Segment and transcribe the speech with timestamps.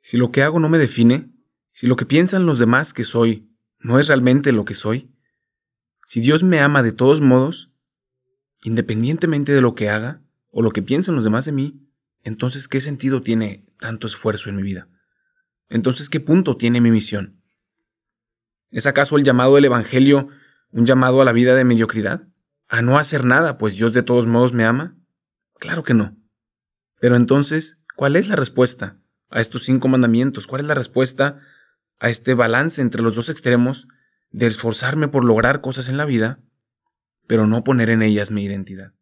[0.00, 1.30] Si lo que hago no me define,
[1.72, 5.14] si lo que piensan los demás que soy no es realmente lo que soy,
[6.06, 7.72] si Dios me ama de todos modos,
[8.62, 11.86] independientemente de lo que haga o lo que piensen los demás de mí,
[12.22, 14.88] entonces ¿qué sentido tiene tanto esfuerzo en mi vida?
[15.68, 17.42] Entonces ¿qué punto tiene mi misión?
[18.70, 20.28] ¿Es acaso el llamado del Evangelio
[20.72, 22.28] un llamado a la vida de mediocridad?
[22.68, 24.96] ¿A no hacer nada, pues Dios de todos modos me ama?
[25.58, 26.16] Claro que no.
[27.00, 28.99] Pero entonces, ¿cuál es la respuesta
[29.30, 30.46] a estos cinco mandamientos?
[30.46, 31.40] ¿Cuál es la respuesta
[31.98, 33.88] a este balance entre los dos extremos
[34.30, 36.40] de esforzarme por lograr cosas en la vida,
[37.26, 38.92] pero no poner en ellas mi identidad?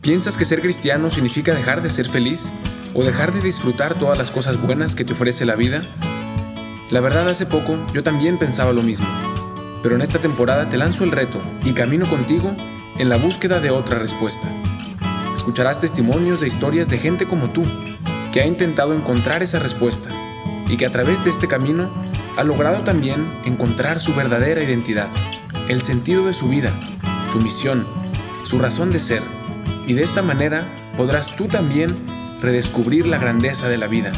[0.00, 2.48] ¿Piensas que ser cristiano significa dejar de ser feliz
[2.94, 5.82] o dejar de disfrutar todas las cosas buenas que te ofrece la vida?
[6.90, 9.06] La verdad, hace poco yo también pensaba lo mismo
[9.84, 12.56] pero en esta temporada te lanzo el reto y camino contigo
[12.96, 14.48] en la búsqueda de otra respuesta.
[15.34, 17.64] Escucharás testimonios de historias de gente como tú,
[18.34, 20.10] que ha intentado encontrar esa respuesta
[20.68, 21.88] y que a través de este camino
[22.36, 25.08] ha logrado también encontrar su verdadera identidad,
[25.68, 26.72] el sentido de su vida,
[27.30, 27.86] su misión,
[28.42, 29.22] su razón de ser,
[29.86, 31.88] y de esta manera podrás tú también
[32.42, 34.10] redescubrir la grandeza de la vida,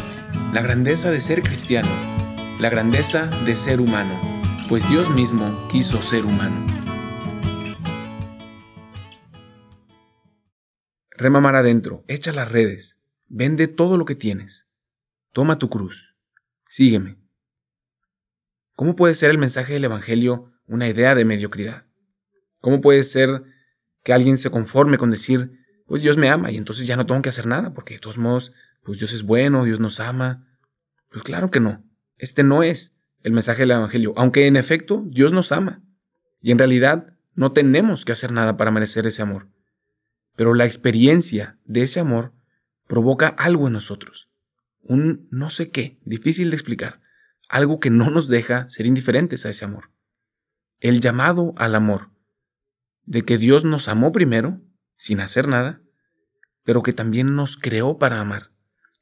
[0.54, 1.90] la grandeza de ser cristiano,
[2.58, 4.36] la grandeza de ser humano
[4.68, 6.66] pues Dios mismo quiso ser humano.
[11.10, 12.98] Rema mar adentro, echa las redes,
[13.28, 14.68] vende todo lo que tienes,
[15.32, 16.16] toma tu cruz,
[16.68, 17.18] sígueme.
[18.74, 21.86] ¿Cómo puede ser el mensaje del Evangelio una idea de mediocridad?
[22.60, 23.42] ¿Cómo puede ser
[24.02, 25.52] que alguien se conforme con decir,
[25.86, 28.18] pues Dios me ama y entonces ya no tengo que hacer nada, porque de todos
[28.18, 30.46] modos, pues Dios es bueno, Dios nos ama?
[31.10, 31.84] Pues claro que no,
[32.18, 35.82] este no es el mensaje del Evangelio, aunque en efecto Dios nos ama
[36.40, 39.48] y en realidad no tenemos que hacer nada para merecer ese amor.
[40.36, 42.32] Pero la experiencia de ese amor
[42.86, 44.28] provoca algo en nosotros,
[44.82, 47.00] un no sé qué, difícil de explicar,
[47.48, 49.90] algo que no nos deja ser indiferentes a ese amor.
[50.80, 52.10] El llamado al amor,
[53.04, 54.60] de que Dios nos amó primero,
[54.96, 55.80] sin hacer nada,
[56.64, 58.50] pero que también nos creó para amar.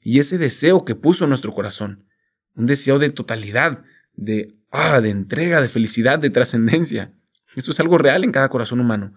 [0.00, 2.06] Y ese deseo que puso en nuestro corazón,
[2.55, 7.12] un deseo de totalidad, de, ah, de entrega, de felicidad, de trascendencia.
[7.56, 9.15] Esto es algo real en cada corazón humano.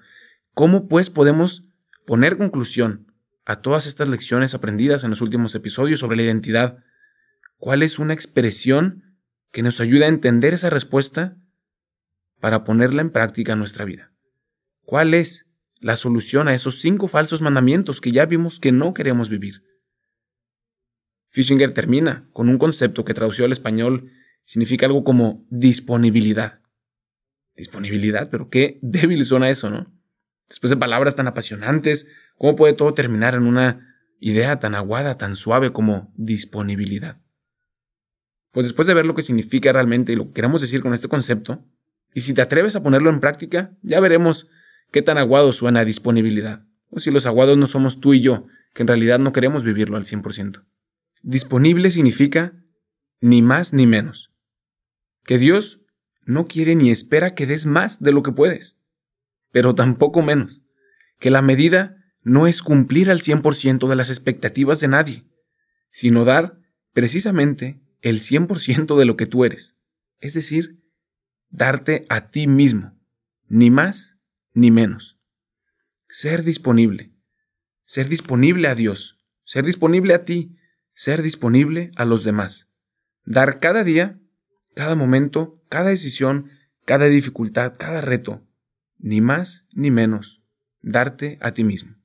[0.53, 1.65] ¿Cómo pues podemos
[2.05, 3.06] poner conclusión
[3.47, 6.83] a todas estas lecciones aprendidas en los últimos episodios sobre la identidad?
[7.55, 9.17] ¿Cuál es una expresión
[9.53, 11.37] que nos ayuda a entender esa respuesta
[12.41, 14.11] para ponerla en práctica en nuestra vida?
[14.81, 15.49] ¿Cuál es
[15.79, 19.63] la solución a esos cinco falsos mandamientos que ya vimos que no queremos vivir?
[21.29, 24.11] Fischinger termina con un concepto que tradució al español
[24.43, 26.59] significa algo como disponibilidad.
[27.55, 29.96] Disponibilidad, pero qué débil suena eso, ¿no?
[30.47, 35.35] Después de palabras tan apasionantes, ¿cómo puede todo terminar en una idea tan aguada, tan
[35.35, 37.21] suave como disponibilidad?
[38.51, 41.09] Pues después de ver lo que significa realmente y lo que queremos decir con este
[41.09, 41.65] concepto,
[42.13, 44.47] y si te atreves a ponerlo en práctica, ya veremos
[44.91, 48.83] qué tan aguado suena disponibilidad, o si los aguados no somos tú y yo, que
[48.83, 50.63] en realidad no queremos vivirlo al 100%.
[51.21, 52.53] Disponible significa
[53.19, 54.31] ni más ni menos
[55.27, 55.81] que Dios
[56.25, 58.77] no quiere ni espera que des más de lo que puedes,
[59.51, 60.63] pero tampoco menos,
[61.19, 65.25] que la medida no es cumplir al 100% de las expectativas de nadie,
[65.91, 66.59] sino dar
[66.93, 69.77] precisamente el 100% de lo que tú eres,
[70.19, 70.83] es decir,
[71.49, 72.99] darte a ti mismo,
[73.47, 74.17] ni más
[74.53, 75.19] ni menos.
[76.09, 77.13] Ser disponible,
[77.85, 80.57] ser disponible a Dios, ser disponible a ti,
[80.93, 82.69] ser disponible a los demás,
[83.23, 84.19] dar cada día
[84.77, 86.51] cada momento, cada decisión,
[86.85, 88.46] cada dificultad, cada reto,
[88.99, 90.43] ni más ni menos,
[90.81, 91.95] darte a ti mismo.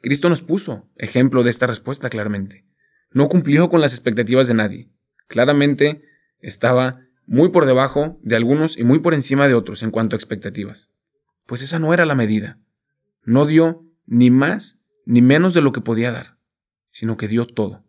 [0.00, 2.64] Cristo nos puso ejemplo de esta respuesta claramente.
[3.10, 4.92] No cumplió con las expectativas de nadie.
[5.26, 6.02] Claramente
[6.40, 10.18] estaba muy por debajo de algunos y muy por encima de otros en cuanto a
[10.18, 10.90] expectativas.
[11.46, 12.58] Pues esa no era la medida.
[13.24, 16.38] No dio ni más ni menos de lo que podía dar,
[16.90, 17.84] sino que dio todo.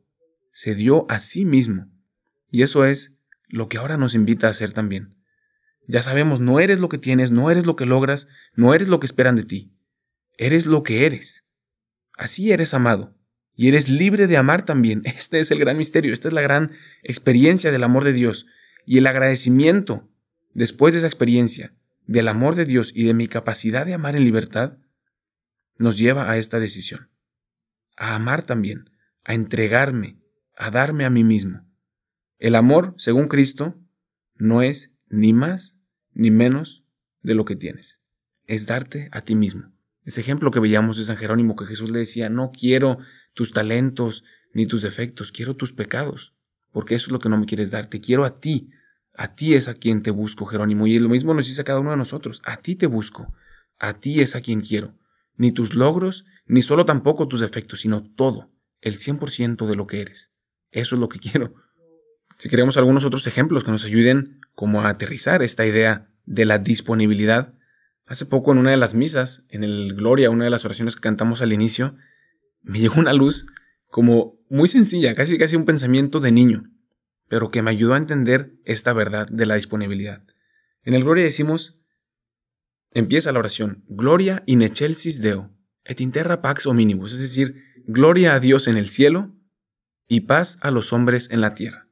[0.52, 1.92] Se dio a sí mismo
[2.50, 3.18] y eso es
[3.48, 5.16] lo que ahora nos invita a hacer también.
[5.90, 9.00] Ya sabemos, no eres lo que tienes, no eres lo que logras, no eres lo
[9.00, 9.74] que esperan de ti.
[10.38, 11.48] Eres lo que eres.
[12.16, 13.18] Así eres amado.
[13.56, 15.02] Y eres libre de amar también.
[15.06, 18.46] Este es el gran misterio, esta es la gran experiencia del amor de Dios.
[18.86, 20.08] Y el agradecimiento,
[20.54, 21.74] después de esa experiencia,
[22.06, 24.78] del amor de Dios y de mi capacidad de amar en libertad,
[25.80, 27.10] nos lleva a esta decisión.
[27.98, 28.92] A amar también,
[29.24, 30.20] a entregarme,
[30.56, 31.68] a darme a mí mismo.
[32.38, 33.76] El amor, según Cristo,
[34.36, 35.79] no es ni más
[36.20, 36.84] ni menos
[37.22, 38.02] de lo que tienes.
[38.46, 39.72] Es darte a ti mismo.
[40.04, 42.98] Ese ejemplo que veíamos de San Jerónimo, que Jesús le decía, no quiero
[43.34, 46.36] tus talentos, ni tus defectos, quiero tus pecados,
[46.72, 47.88] porque eso es lo que no me quieres dar.
[47.88, 48.70] Te quiero a ti.
[49.16, 50.88] A ti es a quien te busco, Jerónimo.
[50.88, 52.42] Y lo mismo nos dice cada uno de nosotros.
[52.44, 53.34] A ti te busco.
[53.78, 54.96] A ti es a quien quiero.
[55.38, 58.52] Ni tus logros, ni solo tampoco tus defectos, sino todo,
[58.82, 60.34] el 100% de lo que eres.
[60.72, 61.56] Eso es lo que quiero.
[62.38, 66.60] Si queremos algunos otros ejemplos que nos ayuden como a aterrizar esta idea de la
[66.60, 67.54] disponibilidad,
[68.06, 71.02] hace poco en una de las misas, en el Gloria, una de las oraciones que
[71.02, 71.96] cantamos al inicio,
[72.62, 73.48] me llegó una luz
[73.88, 76.72] como muy sencilla, casi casi un pensamiento de niño,
[77.28, 80.24] pero que me ayudó a entender esta verdad de la disponibilidad.
[80.84, 81.82] En el Gloria decimos,
[82.92, 85.52] empieza la oración, Gloria in excelsis Deo,
[85.84, 89.34] et in terra pax hominibus, es decir, gloria a Dios en el cielo
[90.08, 91.88] y paz a los hombres en la tierra.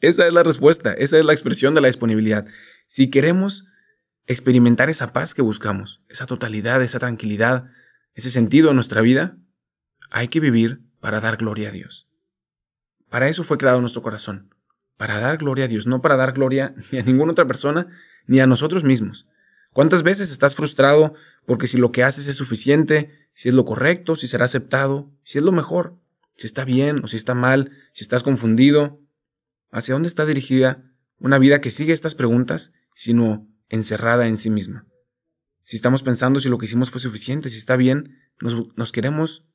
[0.00, 2.46] Esa es la respuesta, esa es la expresión de la disponibilidad.
[2.88, 3.67] Si queremos
[4.28, 7.70] experimentar esa paz que buscamos, esa totalidad, esa tranquilidad,
[8.14, 9.38] ese sentido en nuestra vida,
[10.10, 12.08] hay que vivir para dar gloria a Dios.
[13.08, 14.54] Para eso fue creado nuestro corazón,
[14.98, 17.88] para dar gloria a Dios, no para dar gloria ni a ninguna otra persona,
[18.26, 19.26] ni a nosotros mismos.
[19.72, 21.14] ¿Cuántas veces estás frustrado
[21.46, 25.38] porque si lo que haces es suficiente, si es lo correcto, si será aceptado, si
[25.38, 25.96] es lo mejor,
[26.36, 29.00] si está bien o si está mal, si estás confundido?
[29.70, 30.84] ¿Hacia dónde está dirigida
[31.18, 34.86] una vida que sigue estas preguntas, sino encerrada en sí misma?
[35.62, 39.48] Si estamos pensando si lo que hicimos fue suficiente, si está bien, nos, nos queremos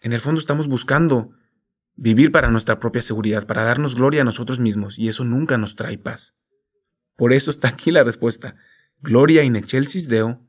[0.00, 1.32] en el fondo estamos buscando
[1.94, 5.74] vivir para nuestra propia seguridad, para darnos gloria a nosotros mismos, y eso nunca nos
[5.74, 6.34] trae paz.
[7.16, 8.56] Por eso está aquí la respuesta.
[9.00, 10.40] Gloria in excelsis Deo,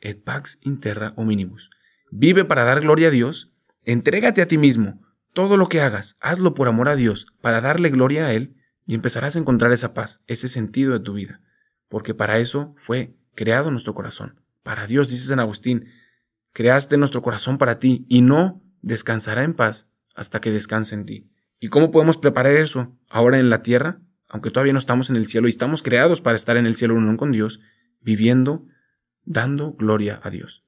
[0.00, 1.70] et pax in terra hominibus.
[2.10, 3.52] Vive para dar gloria a Dios,
[3.82, 5.02] entrégate a ti mismo,
[5.34, 8.94] todo lo que hagas, hazlo por amor a Dios, para darle gloria a Él, y
[8.94, 11.40] empezarás a encontrar esa paz, ese sentido de tu vida,
[11.88, 14.40] porque para eso fue creado nuestro corazón.
[14.62, 15.86] Para Dios, dice San Agustín,
[16.52, 21.30] creaste nuestro corazón para ti, y no descansará en paz hasta que descanse en ti.
[21.60, 24.00] ¿Y cómo podemos preparar eso ahora en la tierra?
[24.28, 26.94] Aunque todavía no estamos en el cielo y estamos creados para estar en el cielo
[26.94, 27.60] uno con Dios,
[28.00, 28.66] viviendo,
[29.24, 30.64] dando gloria a Dios.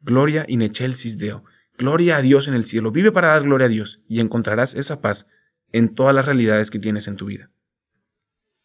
[0.00, 1.44] Gloria in excelsis Deo.
[1.76, 2.90] Gloria a Dios en el cielo.
[2.90, 5.28] Vive para dar gloria a Dios y encontrarás esa paz
[5.72, 7.50] en todas las realidades que tienes en tu vida.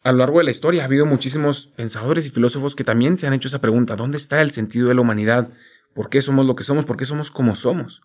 [0.06, 3.26] A lo largo de la historia ha habido muchísimos pensadores y filósofos que también se
[3.26, 5.48] han hecho esa pregunta, ¿dónde está el sentido de la humanidad?
[5.96, 6.84] ¿Por qué somos lo que somos?
[6.84, 8.02] ¿Por qué somos como somos?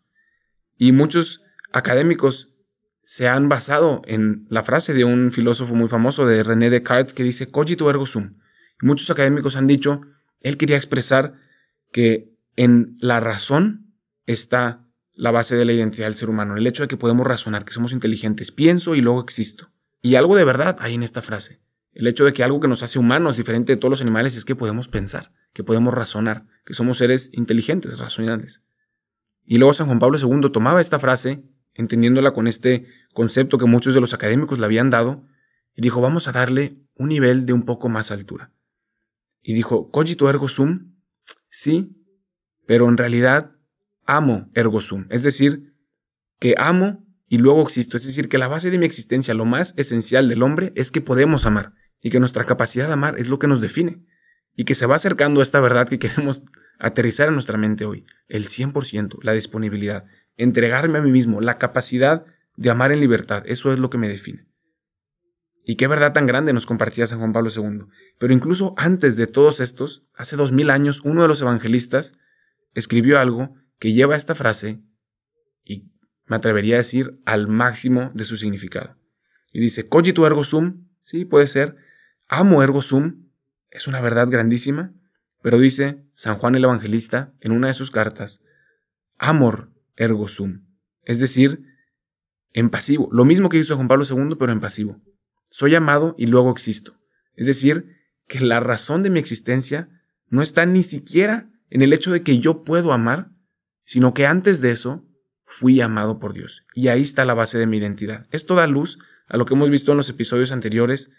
[0.80, 2.56] Y muchos académicos
[3.04, 7.22] se han basado en la frase de un filósofo muy famoso de René Descartes que
[7.22, 8.40] dice cogito ergo sum.
[8.82, 10.02] muchos académicos han dicho,
[10.40, 11.36] él quería expresar
[11.92, 13.94] que en la razón
[14.26, 17.64] está la base de la identidad del ser humano, el hecho de que podemos razonar,
[17.64, 19.70] que somos inteligentes, pienso y luego existo.
[20.02, 21.62] Y algo de verdad hay en esta frase.
[21.94, 24.46] El hecho de que algo que nos hace humanos, diferente de todos los animales, es
[24.46, 28.64] que podemos pensar, que podemos razonar, que somos seres inteligentes, racionales.
[29.46, 31.44] Y luego San Juan Pablo II tomaba esta frase,
[31.74, 35.26] entendiéndola con este concepto que muchos de los académicos le habían dado,
[35.76, 38.52] y dijo, vamos a darle un nivel de un poco más altura.
[39.42, 40.96] Y dijo, cogito ergo sum,
[41.50, 41.98] sí,
[42.68, 43.52] pero en realidad
[44.06, 45.76] amo ergo sum, es decir,
[46.40, 49.74] que amo y luego existo, es decir, que la base de mi existencia, lo más
[49.78, 53.40] esencial del hombre, es que podemos amar, y que nuestra capacidad de amar es lo
[53.40, 54.04] que nos define,
[54.56, 56.44] y que se va acercando a esta verdad que queremos
[56.80, 60.06] aterrizar en nuestra mente hoy, el 100%, la disponibilidad,
[60.38, 62.26] entregarme a mí mismo, la capacidad
[62.58, 64.48] de amar en libertad, eso es lo que me define.
[65.64, 67.86] Y qué verdad tan grande nos compartía San Juan Pablo II.
[68.18, 72.18] Pero incluso antes de todos estos, hace dos mil años, uno de los evangelistas
[72.74, 74.82] escribió algo que lleva esta frase,
[75.64, 75.92] y
[76.26, 78.98] me atrevería a decir al máximo de su significado.
[79.54, 81.76] Y dice, cogito ergo sum, sí, puede ser,
[82.32, 83.28] amo ergo sum,
[83.70, 84.94] es una verdad grandísima,
[85.44, 88.42] pero dice San Juan el Evangelista en una de sus cartas,
[89.18, 90.66] amor ergo sum,
[91.04, 91.66] es decir,
[92.54, 95.02] en pasivo, lo mismo que hizo Juan Pablo II, pero en pasivo.
[95.50, 96.98] Soy amado y luego existo.
[97.36, 97.98] Es decir,
[98.28, 99.90] que la razón de mi existencia
[100.30, 103.32] no está ni siquiera en el hecho de que yo puedo amar,
[103.84, 105.06] sino que antes de eso
[105.46, 106.66] fui amado por Dios.
[106.74, 108.28] Y ahí está la base de mi identidad.
[108.32, 111.12] Esto da luz a lo que hemos visto en los episodios anteriores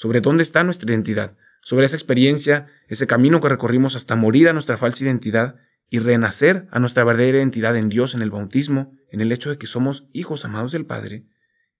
[0.00, 4.54] sobre dónde está nuestra identidad, sobre esa experiencia, ese camino que recorrimos hasta morir a
[4.54, 5.56] nuestra falsa identidad
[5.90, 9.58] y renacer a nuestra verdadera identidad en Dios en el bautismo, en el hecho de
[9.58, 11.26] que somos hijos amados del Padre,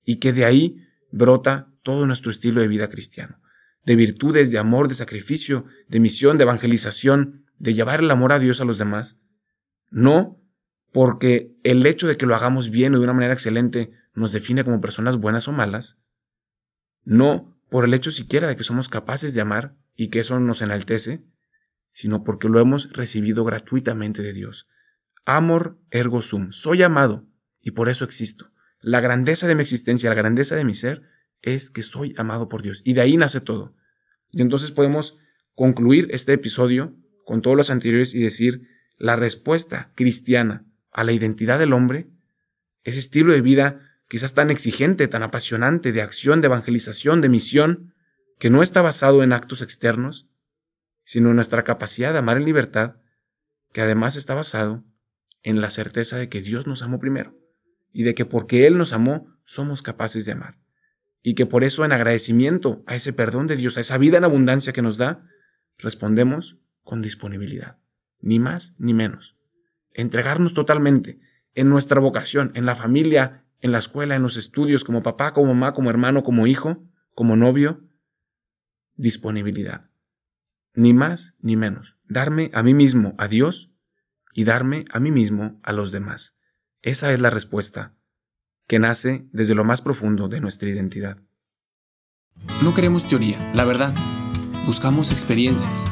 [0.05, 3.41] y que de ahí brota todo nuestro estilo de vida cristiano,
[3.87, 8.39] de virtudes, de amor, de sacrificio, de misión, de evangelización, de llevar el amor a
[8.39, 9.19] Dios a los demás,
[9.89, 10.45] no
[10.93, 14.63] porque el hecho de que lo hagamos bien o de una manera excelente nos define
[14.63, 16.03] como personas buenas o malas,
[17.03, 20.61] no por el hecho siquiera de que somos capaces de amar y que eso nos
[20.61, 21.25] enaltece,
[21.91, 24.69] sino porque lo hemos recibido gratuitamente de Dios.
[25.25, 27.27] Amor ergo sum, soy amado
[27.61, 28.51] y por eso existo.
[28.83, 31.03] la grandeza de mi existencia, la grandeza de mi ser,
[31.43, 32.81] es que soy amado por Dios.
[32.83, 33.75] Y de ahí nace todo.
[34.33, 35.19] Y entonces podemos
[35.55, 36.97] concluir este episodio
[37.27, 42.09] con todos los anteriores y decir, la respuesta cristiana a la identidad del hombre,
[42.85, 47.95] ese estilo de vida quizás tan exigente, tan apasionante, de acción, de evangelización, de misión,
[48.41, 50.29] que no está basado en actos externos,
[51.05, 52.97] sino en nuestra capacidad de amar en libertad,
[53.73, 54.83] que además está basado
[55.45, 57.39] en la certeza de que Dios nos amó primero
[57.93, 60.59] y de que porque Él nos amó somos capaces de amar.
[61.23, 64.25] Y que por eso en agradecimiento a ese perdón de Dios, a esa vida en
[64.25, 65.25] abundancia que nos da,
[65.79, 67.79] respondemos con disponibilidad,
[68.19, 69.37] ni más ni menos.
[69.93, 71.21] Entregarnos totalmente
[71.55, 75.55] en nuestra vocación, en la familia, en la escuela, en los estudios, como papá, como
[75.55, 77.85] mamá, como hermano, como hijo, como novio.
[78.95, 79.91] Disponibilidad.
[80.75, 81.97] Ni más ni menos.
[82.05, 83.73] Darme a mí mismo a Dios
[84.33, 86.37] y darme a mí mismo a los demás.
[86.83, 87.97] Esa es la respuesta
[88.67, 91.19] que nace desde lo más profundo de nuestra identidad.
[92.63, 93.95] No queremos teoría, la verdad.
[94.65, 95.87] Buscamos experiencias.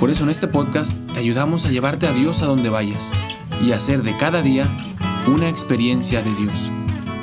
[0.00, 3.12] Por eso en este podcast te ayudamos a llevarte a Dios a donde vayas
[3.62, 4.66] y hacer de cada día
[5.26, 6.72] una experiencia de Dios.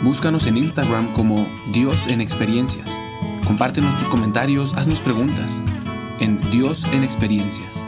[0.03, 2.91] Búscanos en Instagram como Dios en Experiencias.
[3.47, 5.63] Compártenos tus comentarios, haznos preguntas
[6.19, 7.82] en Dios en Experiencias.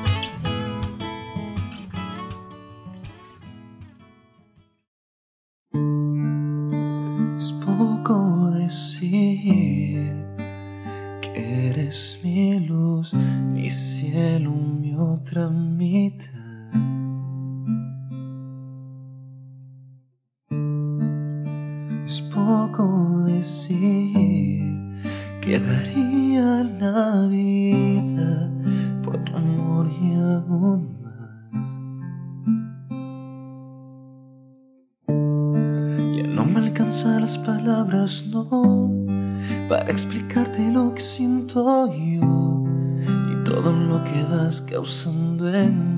[25.45, 28.49] Que daría la vida
[29.03, 31.67] por tu amor y aún más.
[36.17, 38.89] Ya no me alcanzan las palabras, no,
[39.69, 42.63] para explicarte lo que siento yo
[43.31, 45.94] y todo lo que vas causando en mí.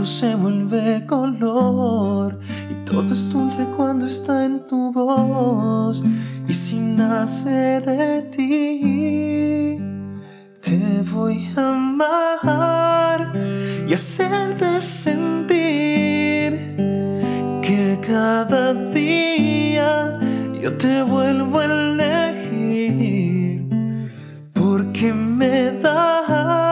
[0.00, 2.38] Negro se vuelve color
[2.70, 6.04] y todo es dulce cuando está en tu voz
[6.48, 9.78] y si nace de ti
[10.60, 13.32] te voy a amar
[13.86, 16.52] y hacerte sentir
[17.62, 20.18] que cada día
[20.62, 23.68] yo te vuelvo a elegir
[24.54, 26.69] porque me das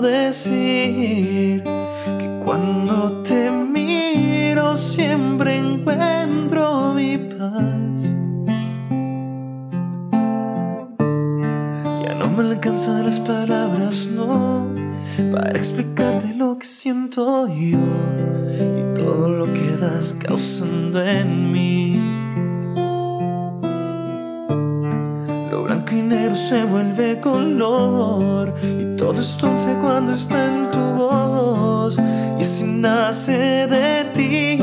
[0.00, 1.62] decir
[2.18, 8.16] que cuando te miro siempre encuentro mi paz.
[12.04, 14.68] Ya no me alcanzan las palabras, no,
[15.32, 17.78] para explicarte lo que siento yo
[18.58, 22.13] y todo lo que vas causando en mí.
[26.36, 28.54] Se vuelve color.
[28.62, 31.98] Y todo es dulce cuando está en tu voz.
[32.38, 34.53] Y si nace de ti